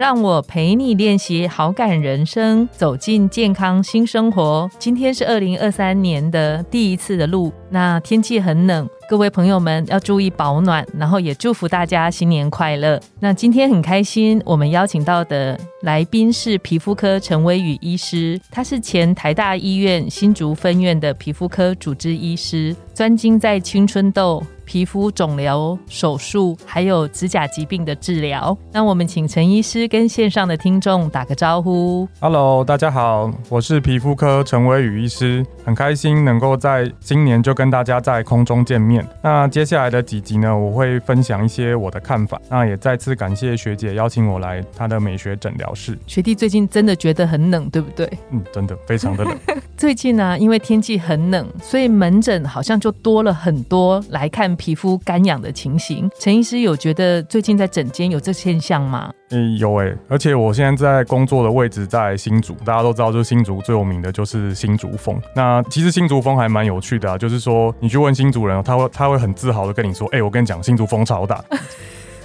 [0.00, 4.66] 让我陪你练习好感人生，走进健康新生活。
[4.78, 12.98] 今天是二零二三年的第一次的录，那天气很冷，各位朋友们要注意保暖，然后也祝福大家新年快乐。
[13.18, 24.42] 那今天很开心，我们邀请到的来宾是皮肤科陈威宇医师，他是前台大医院新竹分院的皮肤科主治医师，专精在青春痘。
[24.62, 28.56] 皮肤肿瘤手术，还有指甲疾病的治疗。
[28.70, 32.08] 那我们请陈医师跟线上的听众打个招呼。
[32.20, 39.04] Hello，大家好，我是皮肤科陈伟宇医师，很开心能够在今年就跟大家在空中见面。
[39.20, 42.40] 那接下来的几集呢，我会分享一些我的看法。
[42.48, 45.98] 那也再次感谢学姐邀请我来她的美学诊疗室。
[46.06, 48.08] 学弟最近真的觉得很冷，对不对？
[48.30, 49.36] 嗯，真的非常的冷。
[49.76, 54.50] 最近呢，因为天气很冷，所以门诊好像就多了很多来看。
[54.60, 59.10] 皮肤干痒的情形，陈医师有觉得最近在诊间有这现象吗？
[59.30, 59.70] 嗯，有
[60.08, 65.20] 而且我现在在工作的位置在新竹，大家都知道，就是新竹最有名的就是新竹风。
[65.34, 71.44] 那其实新竹风还蛮有趣的啊，就是说你去问新竹人，他会他会很自豪的跟你说，哎，我跟你讲，新竹风超大。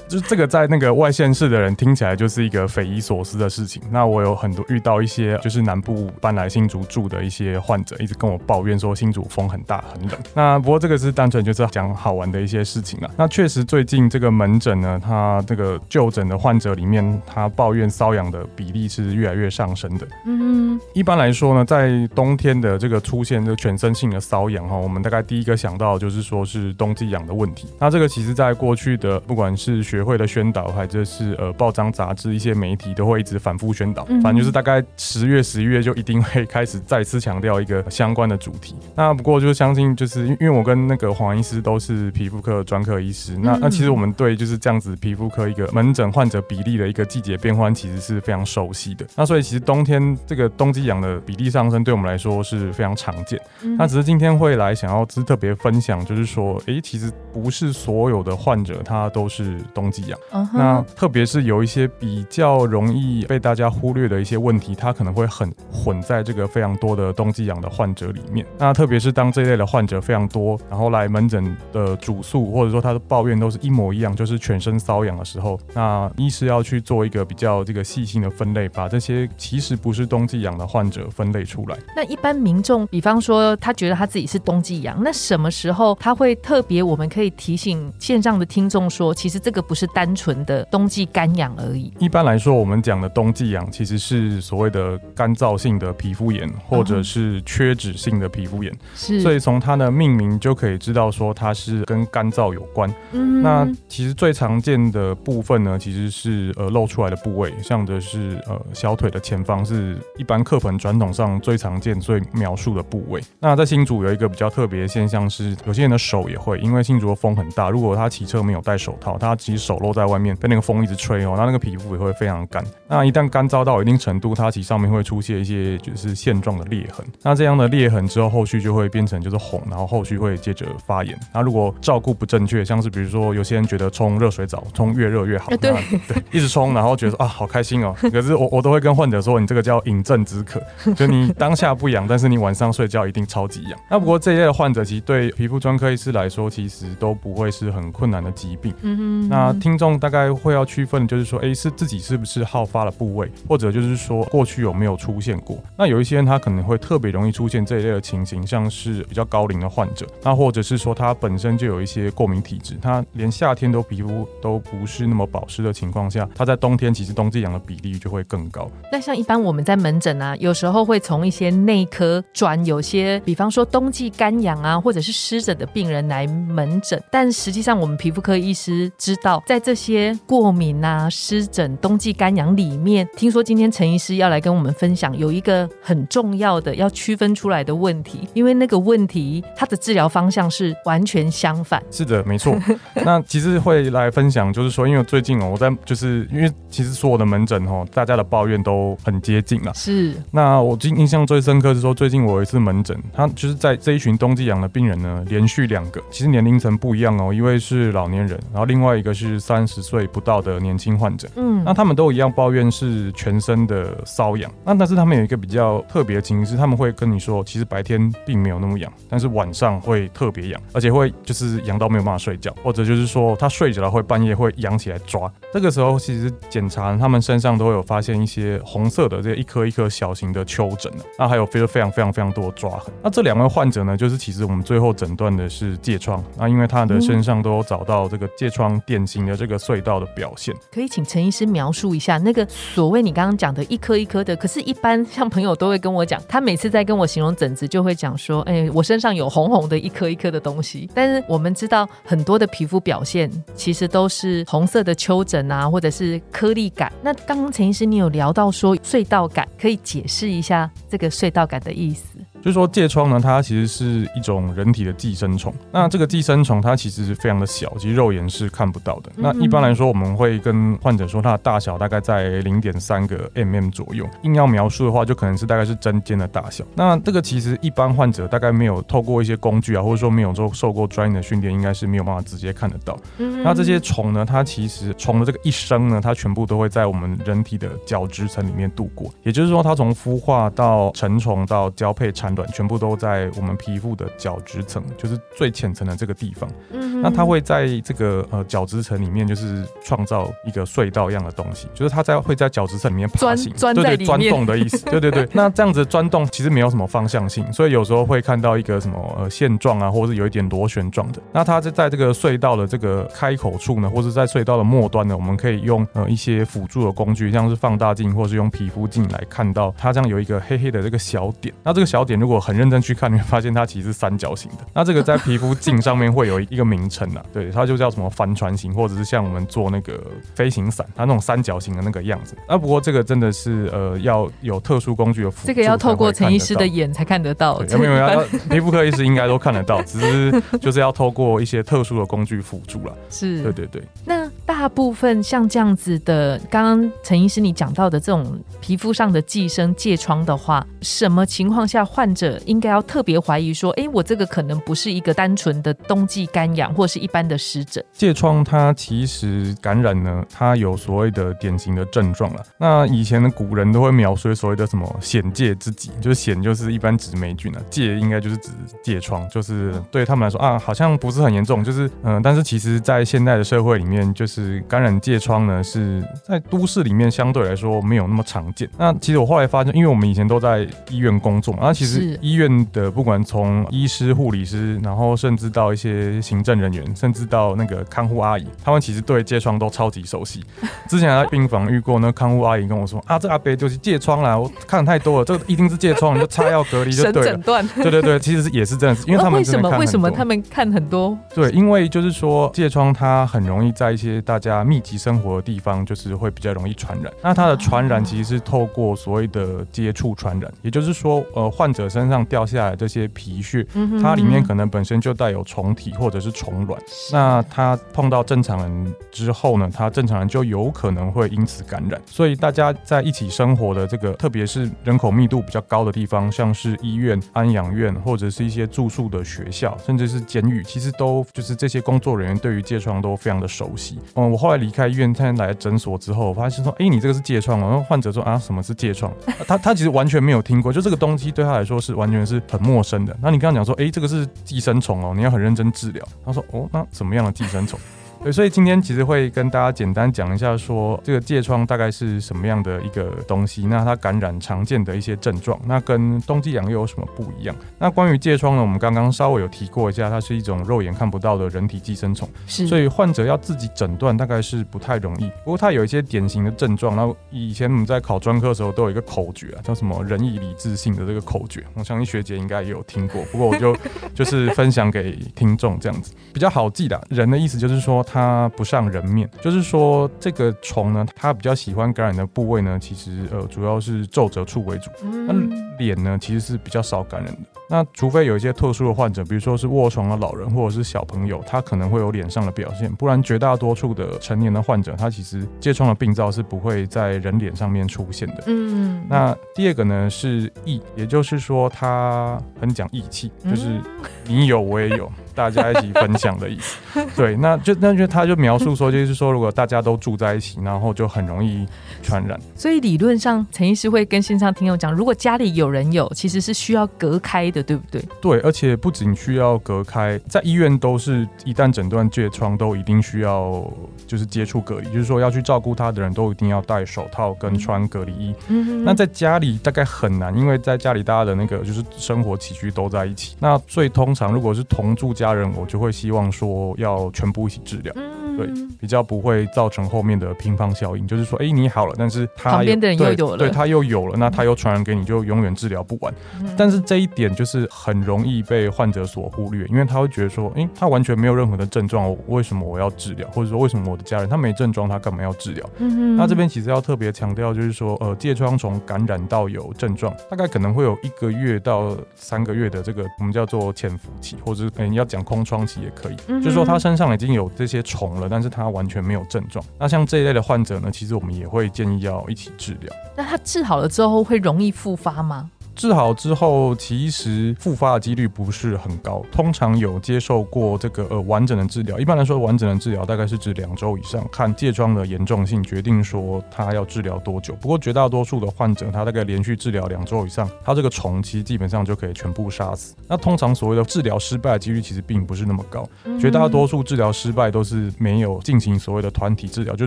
[0.08, 3.82] 就是这个在那个外县市的人听起来就是一个匪夷所思的事情。
[3.92, 10.18] 那我有很多遇到一些就是南部搬来新竹住的一些患者，一直跟我抱怨说新竹风很大很冷。
[10.34, 13.10] 那不过这个是单纯就是讲好玩的一些事情啊。
[13.18, 20.08] 那确实最近这个门诊呢，他这个就诊的患者里面，他抱怨瘙痒的比例是越来越上升的。
[20.26, 27.68] 嗯，一般来说呢，在冬天的这个出现这个全身性的瘙痒哈，我们大概第一个想到就是说是冬季痒的问题。
[27.80, 38.76] 那这个其实在过去的不管是学会的宣导，或者是呃报章杂志一些媒体都会一直反复宣导，反正就是大概十月十一月就一定会开始再次强调一个相关的主题。
[38.96, 49.06] 那不过就相信就是因为我跟那个黄医师都是皮肤科专科医师，那那其实我们对就是这样子皮肤科一个门诊患者比例的一个季节变换其实是非常熟悉的。
[49.16, 53.40] 那所以其实冬天这个冬季痒的比例上升，对我们来说是非常常见。
[53.78, 60.20] 那只是今天会来想要只特别分享，就是说，哎，其实不是所有的患者他都是冬季痒。
[60.54, 68.46] 那特别是有一些比较容易被大家忽略的一些问题，它可能会很混在这个非常多的冬季痒的患者里面。
[68.58, 81.78] 那特别是当这一类的患者非常多，然后来门诊的主诉或者说他的抱怨都是一模一样，就是全身瘙痒的时候，那医师要去做一个比较这个细心的分类，把这些其实不是冬季痒的患者分类出来。
[81.96, 86.82] 那一般民众，比方说他觉得他自己是冬季痒，那什么时候他会特别？
[86.82, 90.16] 我们可以提醒线上的听众说，其实这个不是单。
[90.16, 91.92] 纯的冬季干痒而已。
[92.00, 98.74] 一般来说，我们讲的冬季痒其实是所谓的干燥性的皮肤炎，或者是缺脂性的皮肤炎。
[98.96, 102.90] 是，所以从它的命名就可以知道说它是跟干燥有关。
[103.12, 113.22] 嗯，那其实最常见的部分呢，其实是呃露出来的部位，像的是呃小腿的前方，是一般课本传统上最常见、最描述的部位。
[113.42, 120.06] 那在新竹有一个比较特别的现象是，有些人的手也会，因为新竹的风很大，如果他骑车没有戴手套，他其实手露在。
[120.06, 122.64] 外面被那个风一直吹哦，那那个皮肤也会非常干。
[122.88, 127.04] 那一旦干燥到一定程度，它其实上面会出现一些就是线状的裂痕。
[127.24, 131.20] 那这样的裂痕之后，后续就会变成就是红，然后后续会接着发炎。
[131.34, 137.96] 那如果照顾不正确，像是比如说有些人觉得冲热水澡冲越热越好，对对，一直冲，然后觉得啊好开心哦。
[138.14, 140.62] 可是我我都会跟患者说，你这个叫饮鸩止渴，
[140.94, 143.80] 就你当下不痒，但是你晚上睡觉一定超级痒。
[143.90, 148.72] 那不过这一类的患者其实对皮肤专科医师来说，其实都不会是很困难的疾病。
[148.82, 149.86] 嗯哼，那听众。
[150.00, 155.58] 大概会要区分就是说，哎，是自己是不是好发的部位，或者就是说过去有没有出现过。
[155.78, 168.70] 那有一些人他可能会特别容易出现这一类的情形，像是比较高龄的患者，那或者是说他本身就有一些过敏体质，他连夏天都皮肤都不是那么保湿的情况下，他在冬天其实冬季痒的比例就会更高。
[168.92, 191.82] 那像一般我们在门诊啊，有时候会从一些内科转有些，比方说冬季干痒啊，或者是湿疹的病人来门诊，但实际上我们皮肤科医师知道在这些过敏啊、湿疹、冬季干痒里面，听说今天陈医师要来跟我们分享，有一个很重要的要区分出来的问题，因为那个问题它的治疗方向是完全相反。
[191.92, 192.58] 是的，没错。
[193.06, 199.72] 那其实会来分享，就是说，因为最近哦，我在就是因为其实所有的门诊哦，大家的抱怨都很接近了。
[199.76, 200.16] 是。
[200.32, 211.28] 那我印印象最深刻是说，最近我有一次门诊，他就是在这一群冬季痒的病人呢，连续两个，其实年龄层不一样哦，一位是老年人，然后另外一个是三十岁不到的年轻患者。
[211.36, 211.64] 嗯。
[211.66, 225.32] 那他们都一样抱怨是全身的瘙痒，那但是他们有一个比较特别的情形是，他们会跟你说，其实白天并没有那么痒，但是晚上会特别痒，而且会就是痒到没有办法睡觉，或者就是说他睡着了会半夜会痒起来抓。
[225.52, 232.94] 这个时候其实检查他们身上都有发现一些红色的这一颗一颗小型的丘疹那还有非常非常非常非常多的抓痕。
[233.02, 240.56] 那这两位患者呢，就是其实我们最后诊断的是疥疮，那因为他的身上都有找到这个疥疮典型的这个隧道的表现。
[240.72, 250.90] 可以请陈医师描述一下那个所谓你刚刚讲的一颗一颗的，可是，一般像朋友都会跟我讲，他每次在跟我形容疹子，就会讲说，哎，我身上有红红的一颗一颗的东西。
[250.94, 256.92] 但是我们知道很多的皮肤表现其实都是红色的丘疹啊，或者是颗粒感。
[257.02, 262.20] 那刚刚陈医师你有聊到说隧道感，可以解释一下这个隧道感的意思？
[262.46, 265.52] 就是说，疥疮呢，它其实是一种人体的寄生虫。
[265.72, 269.12] 那这个寄生虫它其实是非常的小，其实肉眼是看不到的。
[269.16, 274.08] 那一般来说，我们会跟患者说，它的大小大概在零点三个 mm 左右。
[274.22, 276.64] 硬要描述的话，就可能是大概是针尖的大小。
[276.76, 282.96] 那这个其实一般患者大概没有透过一些工具啊，或者说没有受受过专业的训练，应该是没有办法直接看得到。
[283.18, 289.12] 那这些虫呢，它其实虫的这个一生呢，它全部都会在我们人体的角质层里面度过。
[289.24, 292.35] 也就是说，它从孵化到成虫到交配产。
[292.36, 296.50] 卵全部都在我们皮肤的角质层，就是最浅层的这个地方。
[296.72, 304.86] 嗯，那它会在这个呃角质层里面，就是创造一个隧道一样的东西，就是它在会在角质层里面爬行，钻对钻洞的意思。
[304.92, 311.22] 对对对，那这样子钻洞其实没有什么方向性，所以有时候会看到一个什么呃线状啊，或者是有一点螺旋状的。
[311.32, 321.54] 那它在在这个隧道的这个开口处呢，或者在隧道的末端呢，我们可以用呃一些辅助的工具，像是放大镜或是用皮肤镜来看到它这样有一个黑黑的这个小点。
[321.64, 324.66] 那这个小点如果很认真去看，你会发现它其实是三角形的。
[324.74, 332.36] 那这个在皮肤镜上面会有一个名称啊， 对，它就叫什么帆船型，或者是像我们做那个飞行伞，它那种三角形的那个样子。
[332.50, 337.60] 那，不过这个真的是呃要有特殊工具的辅助，这个要透过陈医师的眼才看得到。
[337.60, 342.98] 没有没有， 皮肤科医师应该都看得到，只是就是要透过一些特殊的工具辅助了。
[343.12, 343.84] 是，对对对。
[344.04, 357.84] 那大部分像这样子的，刚刚陈医师你讲到的这种皮肤上的寄生疥疮的话，什么情况下患者应该要特别怀疑说，哎，我这个可能不是一个单纯的冬季干痒，或是一般的湿疹。
[357.98, 362.44] 疥疮它其实感染呢，它有所谓的典型的症状了。
[362.60, 368.52] 那以前的古人都会描述所谓的什么癣疥之疾，就是癣就是一般指霉菌啊，疥应该就是指
[368.84, 374.35] 疥疮，就是对他们来说啊，好像不是很严重，就是嗯，但是其实在现代的社会里面，就是
[374.68, 378.70] 感染疥疮呢，是在都市里面相对来说没有那么常见。
[378.78, 390.44] 那其实我后来发现，因为我们以前都在医院工作，那其实医院的不管从医师、护理师，然后甚至到一些行政人员，甚至到那个看护阿姨，他们其实对疥疮都超级熟悉。
[390.90, 397.38] 之前在病房遇过，那看护阿姨跟我说：“啊，这阿伯就是疥疮啦，我看的太多了，这个一定是疥疮，你就擦药隔离就对了。”
[397.76, 401.18] 对对对，其实也是这样子，因为他们为什么为什么他们看很多？
[401.34, 407.14] 对，因为就是说疥疮它很容易在一些大家密集生活的地方，就是会比较容易传染。
[407.22, 413.66] 那它的传染其实是透过所谓的接触传染，也就是说，呃，患者身上掉下来这些皮屑，
[414.02, 416.82] 它里面可能本身就带有虫体或者是虫卵。
[417.14, 422.02] 那它碰到正常人之后呢，它正常人就有可能会因此感染。
[422.08, 434.00] 所以大家在一起生活的这个，特别是人口密度比较高的地方，像是医院、安养院或者是一些住宿的学校，甚至是监狱，其实都就是这些工作人员对于疥疮都非常的熟悉。
[434.16, 437.68] 嗯，我后来离开医院，他来诊所之后，我发现说，哎，你这个是疥疮哦。
[437.70, 439.12] 然后患者说啊，什么是疥疮？
[439.46, 443.16] 他他其实完全没有听过，就这个东西对他来说是完全是很陌生的。
[443.22, 446.06] 那你跟他讲说，哎，这个是寄生虫哦，你要很认真治疗。
[446.26, 447.78] 他说，哦，那什么样的寄生虫？
[448.26, 457.56] 对，所以今天其实会跟大家简单讲一下，说这个疥疮大概是什么样的一个东西，那它感染常见的一些症状，那跟冬季痒又有什么不一样？
[457.78, 465.30] 那关于疥疮呢，我们刚刚稍微有提过一下，它是一种肉眼看不到的人体寄生虫，是，所以患者要自己诊断大概是不太容易。
[465.44, 473.78] 不过它有一些典型的症状，然后以前我们在考专科的时候都有一个口诀啊，叫什么仁义礼智信的这个口诀，我相信学姐应该也有听过，不过我就
[474.16, 477.00] 就是分享给听众这样子比较好记的。
[477.12, 484.90] 人的意思就是说它不上人面，就是说这个虫呢，它比较喜欢感染的部位呢，其实呃主要是皱褶处为主，
[485.28, 485.34] 那
[485.78, 487.40] 脸呢其实是比较少感染的。
[487.70, 498.44] 那除非有一些特殊的患者，比如说是卧床的老人或者是小朋友，他可能会有脸上的表现，不然绝大多数的成年的患者，他其实疥疮的病灶是不会在人脸上面出现的。
[498.48, 503.82] 嗯，那第二个呢是义，也就是说他很讲义气，就是
[504.26, 505.12] 你有我也有。
[505.36, 506.78] 大家一起分享的意思，
[507.14, 511.68] 对，那就那就他就描述说，就是说，如果大家都住在一起，然后就很容易
[512.02, 512.40] 传染。
[512.56, 518.02] 所以理论上，陈医师会跟线上听友讲，如果家里有人有，其实是需要隔开的，对不对？
[518.22, 523.70] 对，而且不仅需要隔开，在医院都是一旦诊断疥疮，都一定需要
[524.08, 528.34] 就是接触隔离，就是说要去照顾他的人都一定要戴手套跟穿隔离衣。
[528.48, 533.36] 嗯，那在家里大概很难，因为在家里大家的那个就是生活起居都在一起。
[533.42, 535.26] 那所以通常如果是同住家。
[535.26, 537.92] 家人，我就会希望说要全部一起治疗。
[538.38, 538.48] 对，
[538.80, 546.14] 比较不会造成后面的乒乓效应，就是说，哎，你好了，但是他旁边的人又有了，对他又有了，那他又传染给你，就永远治疗不完。
[546.58, 553.28] 但是这一点就是很容易被患者所忽略，因为他会觉得说，哎，他完全没有任何的症状，为什么我要治疗？
[553.32, 555.70] 或者说，为什么我的家人他没症状，他干嘛要治疗？
[556.18, 568.25] 那这边其实要特别强调，就是说，呃，疥疮虫感染到有症状，大概可能会有一个月到三个月的这个我们叫做潜伏期，或者哎，你要讲空窗期也可以，就是说他身上已经有这些虫了。
[568.30, 569.64] 但是他完全没有症状。
[569.80, 572.94] 那像这一类的患者呢，其实我们也会建议要一起治疗。
[573.16, 575.50] 那他治好了之后会容易复发吗？
[575.76, 579.24] 治好之后，其实复发的几率不是很高。
[579.32, 587.54] 通常有接受过这个呃完整的治疗，一般来说完整的治疗大概是指两周以上，看疥疮的严重性决定说他要治疗多久。
[587.56, 592.96] 不过绝大多数的患者，他大概连续治疗两周以上，他这个虫其实基本上就可以全部杀死。
[593.08, 599.86] 那通常所谓的治疗失败的几率其实并不是那么高，绝大多数治疗失败都是没有进行所谓的团体治疗，就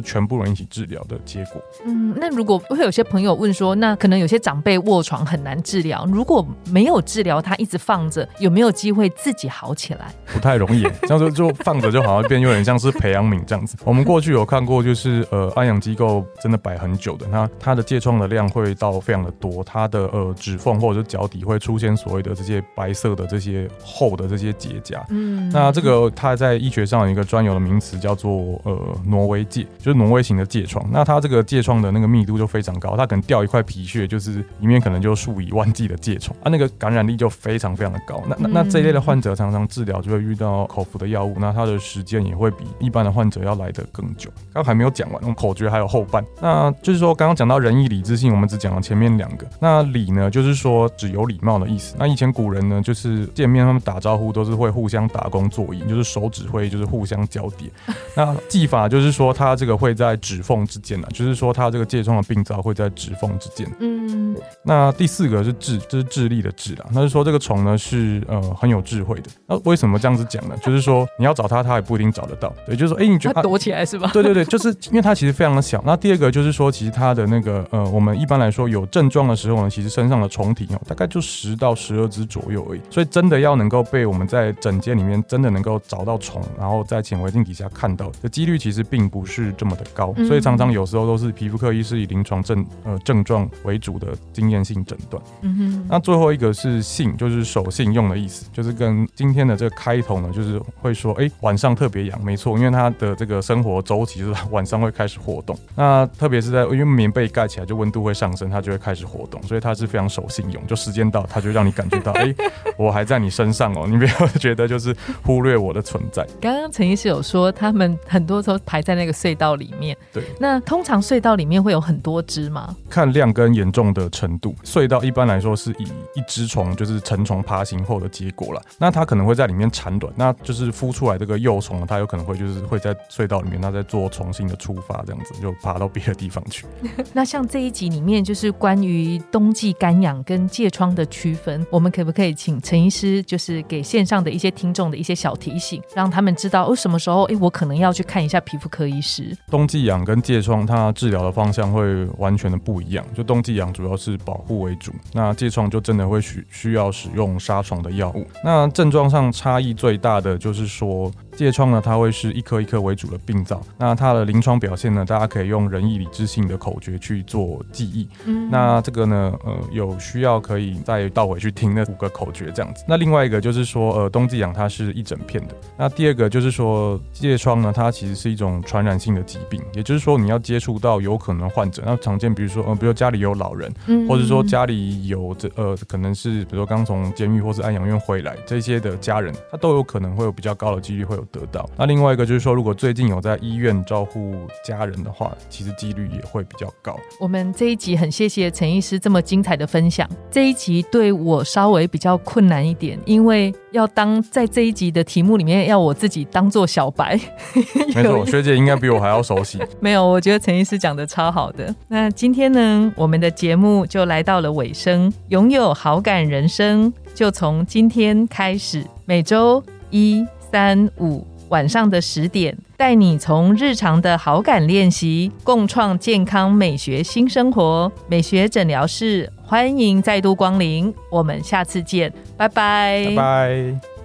[0.00, 1.62] 全部人一起治疗的结果。
[1.86, 5.77] 嗯，那如果会有些朋友问说，那可能有些长辈卧床很难治。
[5.78, 10.12] 治疗如果没有治疗，它一直放着，有没有机会自己好起来？
[10.34, 13.76] 不太容易，这样子就放着就好像变有点像是培养皿这样子。
[13.84, 25.00] 我们过去有看过，就是呃安养机构真的摆很久的，那它的疥疮的量会到非常的多，它的呃指缝或者是脚底会出现所谓的这些白色的这些厚的这些结痂。
[25.10, 30.84] 嗯，那这个它在医学上有一个专有的名词叫做呃挪威疥，就是挪威型的疥疮。
[30.90, 35.67] 那它这个疥疮的那个密度就非常高，它可能掉一块皮屑，就是里面可能就数以万。
[35.72, 38.22] 剂的疥虫啊，那个感染力就非常非常的高。
[38.28, 44.30] 那那那这一类的患者常常治疗就会遇到口服的药物，那他的时间也会比一般的患者要来得更久。
[44.52, 46.24] 刚还没有讲完，我们口诀还有后半。
[46.40, 49.46] 那就是说，刚刚讲到仁义礼智信，我们只讲了前面两个。
[49.60, 51.94] 那礼呢，就是说只有礼貌的意思。
[51.98, 57.70] 那以前古人呢，就是见面他们打招呼都是会互相打工作揖，就是手指会就是互相交叠。
[58.16, 63.70] 那技法就是说，他这个会在指缝之间呢，就是说他这个疥疮的病灶会在指缝之间。
[63.80, 64.36] 嗯。
[64.62, 65.54] 那第四个是。
[65.58, 66.86] 智，这是智力的智啦。
[66.92, 69.30] 那就说这个虫呢是呃很有智慧的。
[69.46, 70.56] 那为什么这样子讲呢？
[70.62, 72.52] 就是说你要找它，它也不一定找得到。
[72.66, 74.10] 对，就是说，哎，你觉得它躲起来是吧？
[74.12, 75.82] 对对对，就是因为它其实非常的小。
[75.84, 82.80] 那第二个就是说，其实它的那个呃，我们一般来说有症状的时候呢，其实身上的虫体哦，大概就十到十二只左右而已。
[82.90, 90.14] 所以真的要能够被我们在诊间里面真的能够找到虫，然后在显微镜底下看到的几率，其实并不是这么的高。
[90.26, 95.22] 所以常常有时候都是皮肤科医师以临床症呃症状为主的经验性诊断。
[95.48, 105.58] 嗯哼，那最后一个是信，就是守信用的意思，就是跟今天的这个开头呢，就是会说，哎，晚上特别痒，没错，因为它的这个生活周期就是晚上会开始活动。
[105.74, 110.66] 那特别是在因为棉被盖起来，就温度会上升，它就会开始活动，所以它是非常守信用。
[110.66, 112.34] 就时间到，它就让你感觉到，哎，
[112.76, 116.26] 我还在你身上哦，你不要觉得就是忽略我的存在。
[116.40, 120.22] 刚刚陈医师有说，他们很多时候排在那个隧道里面，对。
[120.38, 122.76] 那通常隧道里面会有很多只吗？
[122.90, 136.66] 看量跟严重的程度，隧道一般来说是以一只虫就是成虫爬行后的结果了，那它可能会在里面产卵，那就是孵出来这个幼虫，它有可能会就是会在隧道里面，它在做重新的出发，这样子就爬到别的地方去。
[137.12, 149.36] 那像这一集里面就是关于冬季干痒跟疥疮的区分，我们可不可以请陈医师就是给线上的一些听众的一些小提醒，让他们知道哦什么时候哎我可能要去看一下皮肤科医师。
[149.50, 158.26] 冬季痒跟疥疮它治疗的方向会完全的不一样，就冬季痒主要是保护为主，那疥疮就真的会需需要使用杀虫的药物。
[158.44, 161.10] 那症状上差异最大的就是说。
[161.38, 163.62] 疥疮呢，它会是一颗一颗为主的病灶。
[163.78, 168.08] 那它的临床表现呢，大家可以用仁义礼智信的口诀去做记忆。
[168.24, 172.84] 嗯那这个呢，呃，有需要可以再倒回去听那五个口诀这样子。
[172.88, 175.54] 那另外一个就是说，呃，冬季痒它是一整片的。
[175.76, 191.68] 那第二个就是说，疥疮呢，它其实是一种传染性的疾病，也就是说你要接触到有可能患者，那常见比如说，呃，比如家里有老人，嗯或者说家里有这呃，可能是比如说刚从监狱或是安养院回来这些的家人，他都有可能会有比较高的几率会有得到。
[191.76, 196.98] 那另外一个就是说，如果最近有在医院照顾家人的话，其实几率也会比较高。
[197.20, 200.08] 我们这一集很谢谢陈医师这么精彩的分享。
[200.30, 207.18] 这一集对我稍微比较困难一点，因为要当在这一集的题目里面要我自己当做小白。
[207.94, 209.58] 没错，学姐应该比我还要熟悉。
[209.80, 211.74] 没有，我觉得陈医师讲的超好的。
[211.88, 227.90] 那今天呢，我们的节目就来到了尾声，拥有好感人生就从今天开始，每周一、三、五晚上的十点，带你从日常的好感练习，共创健康美学新生活。
[228.08, 233.97] 美学诊疗室欢迎再度光临，我们下次见，拜拜，拜拜。